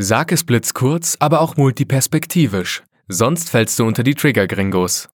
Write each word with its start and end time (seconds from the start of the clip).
Sag 0.00 0.30
es 0.30 0.44
blitzkurz, 0.44 1.16
aber 1.18 1.40
auch 1.40 1.56
multiperspektivisch, 1.56 2.84
sonst 3.08 3.50
fällst 3.50 3.76
du 3.80 3.84
unter 3.84 4.04
die 4.04 4.14
Trigger-Gringos. 4.14 5.08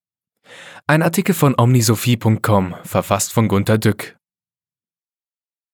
Ein 0.87 1.01
Artikel 1.01 1.35
von 1.35 1.55
omnisophie.com, 1.57 2.75
verfasst 2.85 3.33
von 3.33 3.49
Gunter 3.49 3.79
Dück. 3.79 4.19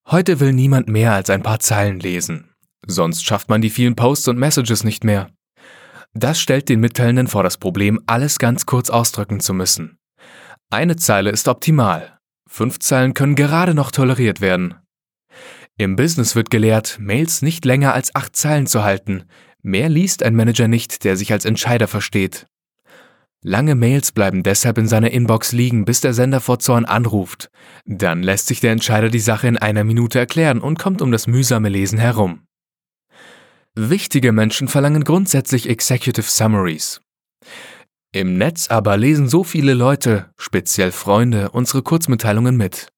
Heute 0.08 0.38
will 0.38 0.52
niemand 0.52 0.88
mehr 0.88 1.12
als 1.12 1.28
ein 1.28 1.42
paar 1.42 1.58
Zeilen 1.58 1.98
lesen. 1.98 2.54
Sonst 2.86 3.24
schafft 3.24 3.48
man 3.48 3.60
die 3.60 3.70
vielen 3.70 3.96
Posts 3.96 4.28
und 4.28 4.38
Messages 4.38 4.84
nicht 4.84 5.02
mehr. 5.02 5.32
Das 6.14 6.40
stellt 6.40 6.68
den 6.68 6.78
Mitteilenden 6.78 7.26
vor 7.26 7.42
das 7.42 7.58
Problem, 7.58 8.00
alles 8.06 8.38
ganz 8.38 8.64
kurz 8.64 8.90
ausdrücken 8.90 9.40
zu 9.40 9.52
müssen. 9.52 9.98
Eine 10.70 10.94
Zeile 10.94 11.30
ist 11.30 11.48
optimal. 11.48 12.16
Fünf 12.48 12.78
Zeilen 12.78 13.14
können 13.14 13.34
gerade 13.34 13.74
noch 13.74 13.90
toleriert 13.90 14.40
werden. 14.40 14.76
Im 15.80 15.96
Business 15.96 16.36
wird 16.36 16.50
gelehrt, 16.50 16.98
Mails 17.00 17.40
nicht 17.40 17.64
länger 17.64 17.94
als 17.94 18.14
acht 18.14 18.36
Zeilen 18.36 18.66
zu 18.66 18.84
halten. 18.84 19.24
Mehr 19.62 19.88
liest 19.88 20.22
ein 20.22 20.36
Manager 20.36 20.68
nicht, 20.68 21.04
der 21.04 21.16
sich 21.16 21.32
als 21.32 21.46
Entscheider 21.46 21.88
versteht. 21.88 22.46
Lange 23.42 23.74
Mails 23.74 24.12
bleiben 24.12 24.42
deshalb 24.42 24.76
in 24.76 24.86
seiner 24.86 25.10
Inbox 25.10 25.52
liegen, 25.52 25.86
bis 25.86 26.02
der 26.02 26.12
Sender 26.12 26.40
vor 26.40 26.58
Zorn 26.58 26.84
anruft. 26.84 27.50
Dann 27.86 28.22
lässt 28.22 28.48
sich 28.48 28.60
der 28.60 28.72
Entscheider 28.72 29.08
die 29.08 29.20
Sache 29.20 29.48
in 29.48 29.56
einer 29.56 29.82
Minute 29.82 30.18
erklären 30.18 30.60
und 30.60 30.78
kommt 30.78 31.00
um 31.00 31.12
das 31.12 31.26
mühsame 31.26 31.70
Lesen 31.70 31.98
herum. 31.98 32.42
Wichtige 33.74 34.32
Menschen 34.32 34.68
verlangen 34.68 35.04
grundsätzlich 35.04 35.66
Executive 35.66 36.28
Summaries. 36.28 37.00
Im 38.12 38.36
Netz 38.36 38.68
aber 38.68 38.98
lesen 38.98 39.30
so 39.30 39.44
viele 39.44 39.72
Leute, 39.72 40.28
speziell 40.36 40.92
Freunde, 40.92 41.48
unsere 41.52 41.82
Kurzmitteilungen 41.82 42.58
mit. 42.58 42.88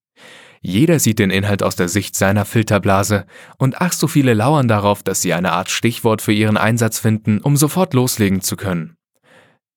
Jeder 0.64 1.00
sieht 1.00 1.18
den 1.18 1.30
Inhalt 1.30 1.64
aus 1.64 1.74
der 1.74 1.88
Sicht 1.88 2.14
seiner 2.14 2.44
Filterblase 2.44 3.26
und 3.58 3.80
ach 3.80 3.92
so 3.92 4.06
viele 4.06 4.32
lauern 4.32 4.68
darauf, 4.68 5.02
dass 5.02 5.20
sie 5.20 5.34
eine 5.34 5.52
Art 5.52 5.70
Stichwort 5.70 6.22
für 6.22 6.32
ihren 6.32 6.56
Einsatz 6.56 7.00
finden, 7.00 7.40
um 7.40 7.56
sofort 7.56 7.94
loslegen 7.94 8.40
zu 8.40 8.56
können. 8.56 8.96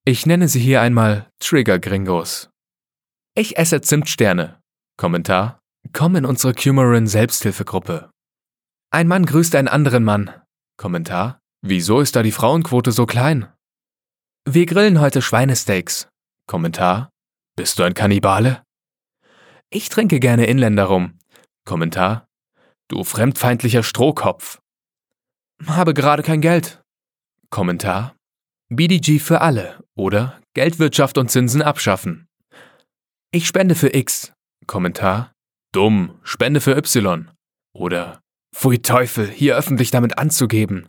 Ich 0.05 0.27
nenne 0.27 0.47
sie 0.47 0.59
hier 0.59 0.81
einmal 0.81 1.27
Trigger 1.39 1.79
Gringos. 1.79 2.51
Ich 3.35 3.57
esse 3.57 3.81
Zimtsterne. 3.81 4.59
Kommentar. 4.97 5.59
Komm 5.91 6.15
in 6.15 6.25
unsere 6.25 6.53
Cumarin 6.53 7.07
Selbsthilfegruppe. 7.07 8.11
Ein 8.91 9.07
Mann 9.07 9.25
grüßt 9.25 9.55
einen 9.55 9.67
anderen 9.67 10.03
Mann. 10.03 10.31
Kommentar. 10.77 11.39
Wieso 11.61 11.99
ist 11.99 12.15
da 12.15 12.21
die 12.21 12.31
Frauenquote 12.31 12.91
so 12.91 13.07
klein? 13.07 13.47
Wir 14.47 14.67
grillen 14.67 14.99
heute 14.99 15.23
Schweinesteaks. 15.23 16.07
Kommentar. 16.47 17.09
Bist 17.57 17.79
du 17.79 17.83
ein 17.83 17.95
Kannibale? 17.95 18.64
Ich 19.75 19.89
trinke 19.89 20.21
gerne 20.21 20.45
Inländer 20.45 20.85
rum. 20.85 21.19
Kommentar. 21.65 22.29
Du 22.87 23.03
fremdfeindlicher 23.03 23.83
Strohkopf. 23.83 24.61
Habe 25.65 25.93
gerade 25.93 26.23
kein 26.23 26.39
Geld. 26.39 26.81
Kommentar. 27.49 28.15
BDG 28.69 29.19
für 29.19 29.41
alle 29.41 29.83
oder 29.93 30.39
Geldwirtschaft 30.53 31.17
und 31.17 31.29
Zinsen 31.29 31.61
abschaffen. 31.61 32.29
Ich 33.31 33.47
spende 33.47 33.75
für 33.75 33.93
X. 33.93 34.31
Kommentar. 34.65 35.33
Dumm, 35.73 36.21
spende 36.23 36.61
für 36.61 36.77
Y. 36.77 37.29
Oder 37.73 38.21
Pfui 38.55 38.81
Teufel, 38.81 39.29
hier 39.29 39.57
öffentlich 39.57 39.91
damit 39.91 40.17
anzugeben. 40.17 40.87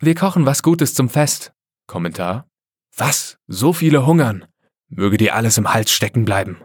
Wir 0.00 0.16
kochen 0.16 0.46
was 0.46 0.64
Gutes 0.64 0.94
zum 0.94 1.08
Fest. 1.08 1.52
Kommentar. 1.86 2.48
Was? 2.96 3.36
So 3.46 3.72
viele 3.72 4.04
hungern. 4.04 4.46
Möge 4.88 5.16
dir 5.16 5.36
alles 5.36 5.58
im 5.58 5.72
Hals 5.72 5.92
stecken 5.92 6.24
bleiben. 6.24 6.60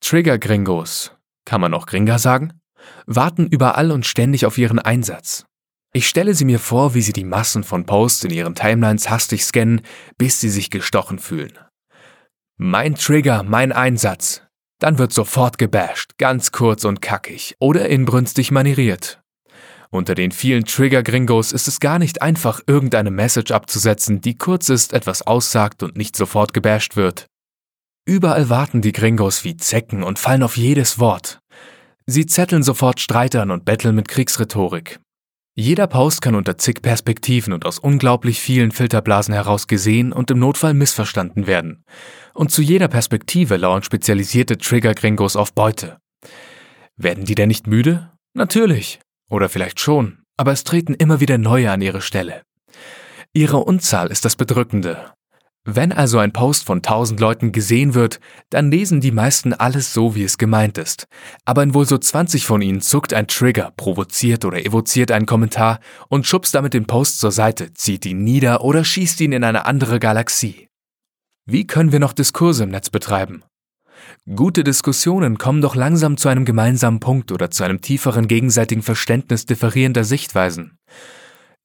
Trigger-Gringos, 0.00 1.12
kann 1.44 1.60
man 1.60 1.74
auch 1.74 1.86
Gringa 1.86 2.18
sagen, 2.18 2.52
warten 3.06 3.46
überall 3.46 3.92
und 3.92 4.06
ständig 4.06 4.46
auf 4.46 4.58
ihren 4.58 4.78
Einsatz. 4.78 5.44
Ich 5.92 6.08
stelle 6.08 6.34
sie 6.34 6.44
mir 6.44 6.58
vor, 6.58 6.94
wie 6.94 7.02
sie 7.02 7.12
die 7.12 7.24
Massen 7.24 7.64
von 7.64 7.84
Posts 7.84 8.24
in 8.24 8.30
ihren 8.30 8.54
Timelines 8.54 9.10
hastig 9.10 9.44
scannen, 9.44 9.82
bis 10.18 10.40
sie 10.40 10.48
sich 10.48 10.70
gestochen 10.70 11.18
fühlen. 11.18 11.58
Mein 12.56 12.94
Trigger, 12.94 13.42
mein 13.42 13.72
Einsatz. 13.72 14.42
Dann 14.78 14.98
wird 14.98 15.12
sofort 15.12 15.58
gebasht, 15.58 16.12
ganz 16.16 16.52
kurz 16.52 16.84
und 16.84 17.02
kackig 17.02 17.56
oder 17.58 17.88
inbrünstig 17.88 18.50
manieriert. 18.50 19.20
Unter 19.90 20.14
den 20.14 20.30
vielen 20.30 20.64
Trigger-Gringos 20.64 21.52
ist 21.52 21.66
es 21.66 21.80
gar 21.80 21.98
nicht 21.98 22.22
einfach, 22.22 22.60
irgendeine 22.66 23.10
Message 23.10 23.50
abzusetzen, 23.50 24.20
die 24.20 24.38
kurz 24.38 24.68
ist, 24.68 24.92
etwas 24.92 25.22
aussagt 25.22 25.82
und 25.82 25.96
nicht 25.96 26.14
sofort 26.14 26.54
gebasht 26.54 26.94
wird. 26.94 27.26
Überall 28.10 28.50
warten 28.50 28.82
die 28.82 28.90
Gringos 28.90 29.44
wie 29.44 29.56
Zecken 29.56 30.02
und 30.02 30.18
fallen 30.18 30.42
auf 30.42 30.56
jedes 30.56 30.98
Wort. 30.98 31.38
Sie 32.06 32.26
zetteln 32.26 32.64
sofort 32.64 32.98
Streitern 32.98 33.52
und 33.52 33.64
betteln 33.64 33.94
mit 33.94 34.08
Kriegsrhetorik. 34.08 34.98
Jeder 35.54 35.86
Post 35.86 36.20
kann 36.20 36.34
unter 36.34 36.58
zig 36.58 36.82
Perspektiven 36.82 37.52
und 37.52 37.64
aus 37.64 37.78
unglaublich 37.78 38.40
vielen 38.40 38.72
Filterblasen 38.72 39.32
heraus 39.32 39.68
gesehen 39.68 40.12
und 40.12 40.28
im 40.32 40.40
Notfall 40.40 40.74
missverstanden 40.74 41.46
werden. 41.46 41.84
Und 42.34 42.50
zu 42.50 42.62
jeder 42.62 42.88
Perspektive 42.88 43.56
lauern 43.56 43.84
spezialisierte 43.84 44.58
Trigger-Gringos 44.58 45.36
auf 45.36 45.54
Beute. 45.54 45.98
Werden 46.96 47.26
die 47.26 47.36
denn 47.36 47.46
nicht 47.46 47.68
müde? 47.68 48.10
Natürlich. 48.34 48.98
Oder 49.30 49.48
vielleicht 49.48 49.78
schon, 49.78 50.18
aber 50.36 50.50
es 50.50 50.64
treten 50.64 50.94
immer 50.94 51.20
wieder 51.20 51.38
neue 51.38 51.70
an 51.70 51.80
ihre 51.80 52.00
Stelle. 52.00 52.42
Ihre 53.32 53.58
Unzahl 53.58 54.10
ist 54.10 54.24
das 54.24 54.34
Bedrückende. 54.34 55.12
Wenn 55.76 55.92
also 55.92 56.18
ein 56.18 56.32
Post 56.32 56.64
von 56.64 56.82
tausend 56.82 57.20
Leuten 57.20 57.52
gesehen 57.52 57.94
wird, 57.94 58.18
dann 58.50 58.72
lesen 58.72 59.00
die 59.00 59.12
meisten 59.12 59.52
alles 59.52 59.92
so, 59.92 60.16
wie 60.16 60.24
es 60.24 60.36
gemeint 60.36 60.78
ist. 60.78 61.06
Aber 61.44 61.62
in 61.62 61.74
wohl 61.74 61.86
so 61.86 61.96
20 61.96 62.44
von 62.44 62.60
ihnen 62.60 62.80
zuckt 62.80 63.14
ein 63.14 63.28
Trigger, 63.28 63.72
provoziert 63.76 64.44
oder 64.44 64.64
evoziert 64.64 65.12
einen 65.12 65.26
Kommentar 65.26 65.78
und 66.08 66.26
schubst 66.26 66.56
damit 66.56 66.74
den 66.74 66.86
Post 66.86 67.20
zur 67.20 67.30
Seite, 67.30 67.72
zieht 67.72 68.04
ihn 68.04 68.24
nieder 68.24 68.64
oder 68.64 68.82
schießt 68.82 69.20
ihn 69.20 69.30
in 69.30 69.44
eine 69.44 69.64
andere 69.64 70.00
Galaxie. 70.00 70.68
Wie 71.46 71.68
können 71.68 71.92
wir 71.92 72.00
noch 72.00 72.14
Diskurse 72.14 72.64
im 72.64 72.70
Netz 72.70 72.90
betreiben? 72.90 73.44
Gute 74.34 74.64
Diskussionen 74.64 75.38
kommen 75.38 75.60
doch 75.60 75.76
langsam 75.76 76.16
zu 76.16 76.28
einem 76.28 76.44
gemeinsamen 76.44 76.98
Punkt 76.98 77.30
oder 77.30 77.50
zu 77.52 77.62
einem 77.62 77.80
tieferen 77.80 78.26
gegenseitigen 78.26 78.82
Verständnis 78.82 79.46
differierender 79.46 80.02
Sichtweisen. 80.02 80.78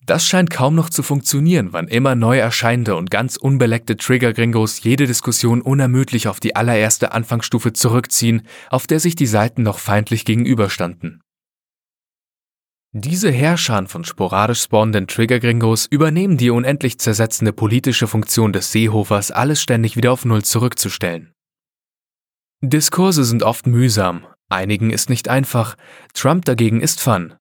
Das 0.06 0.28
scheint 0.28 0.52
kaum 0.52 0.76
noch 0.76 0.92
zu 0.92 1.02
funktionieren, 1.02 1.70
wann 1.72 1.88
immer 1.88 2.14
neu 2.14 2.38
erscheinende 2.38 2.96
und 2.96 3.10
ganz 3.10 3.38
unbeleckte 3.38 3.98
Trigger-Gringos 3.98 4.84
jede 4.84 5.08
Diskussion 5.08 5.64
unermüdlich 5.64 6.28
auf 6.28 6.40
die 6.40 6.56
allererste 6.56 7.12
Anfangsstufe 7.12 7.74
zurückziehen, 7.74 8.44
auf 8.70 8.86
der 8.86 9.00
sich 9.00 9.16
die 9.16 9.26
Seiten 9.26 9.64
noch 9.64 9.80
feindlich 9.80 10.24
gegenüberstanden. 10.24 11.22
Diese 12.92 13.32
Herrscher 13.32 13.88
von 13.88 14.06
sporadisch 14.06 14.62
spawnenden 14.62 15.08
Trigger-Gringos 15.08 15.88
übernehmen 15.88 16.38
die 16.38 16.52
unendlich 16.52 17.00
zersetzende 17.00 17.52
politische 17.52 18.08
Funktion 18.08 18.54
des 18.54 18.72
Seehofers, 18.72 19.32
alles 19.32 19.60
ständig 19.60 19.98
wieder 19.98 20.12
auf 20.12 20.24
Null 20.24 20.44
zurückzustellen. 20.44 21.34
Diskurse 22.62 23.24
sind 23.24 23.42
oft 23.42 23.66
mühsam, 23.66 24.28
einigen 24.50 24.92
ist 24.92 25.10
nicht 25.10 25.30
einfach, 25.30 25.76
Trump 26.14 26.46
dagegen 26.46 26.80
ist 26.80 27.02
Fun, 27.02 27.34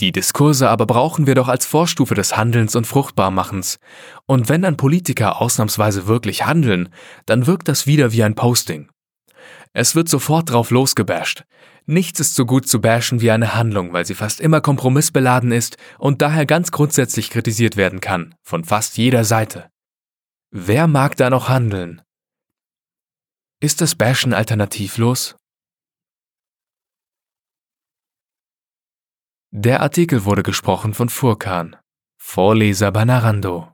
die 0.00 0.12
Diskurse 0.12 0.68
aber 0.68 0.86
brauchen 0.86 1.26
wir 1.26 1.34
doch 1.34 1.48
als 1.48 1.66
Vorstufe 1.66 2.14
des 2.14 2.36
Handelns 2.36 2.76
und 2.76 2.86
Fruchtbarmachens. 2.86 3.80
Und 4.26 4.48
wenn 4.48 4.62
dann 4.62 4.76
Politiker 4.76 5.40
ausnahmsweise 5.40 6.06
wirklich 6.06 6.46
handeln, 6.46 6.88
dann 7.26 7.46
wirkt 7.46 7.68
das 7.68 7.86
wieder 7.86 8.12
wie 8.12 8.22
ein 8.22 8.36
Posting. 8.36 8.88
Es 9.72 9.94
wird 9.94 10.08
sofort 10.08 10.50
drauf 10.50 10.70
losgebasht. 10.70 11.44
Nichts 11.86 12.20
ist 12.20 12.34
so 12.34 12.44
gut 12.44 12.68
zu 12.68 12.80
bashen 12.80 13.20
wie 13.20 13.30
eine 13.30 13.54
Handlung, 13.54 13.92
weil 13.92 14.04
sie 14.04 14.14
fast 14.14 14.40
immer 14.40 14.60
kompromissbeladen 14.60 15.52
ist 15.52 15.78
und 15.98 16.20
daher 16.20 16.46
ganz 16.46 16.70
grundsätzlich 16.70 17.30
kritisiert 17.30 17.76
werden 17.76 18.00
kann, 18.00 18.34
von 18.42 18.64
fast 18.64 18.98
jeder 18.98 19.24
Seite. 19.24 19.70
Wer 20.50 20.86
mag 20.86 21.16
da 21.16 21.30
noch 21.30 21.48
handeln? 21.48 22.02
Ist 23.60 23.80
das 23.80 23.94
Bashen 23.94 24.34
alternativlos? 24.34 25.37
Der 29.50 29.80
Artikel 29.80 30.26
wurde 30.26 30.42
gesprochen 30.42 30.92
von 30.92 31.08
Furkan, 31.08 31.74
Vorleser 32.18 32.92
bei 32.92 33.06
Narando. 33.06 33.72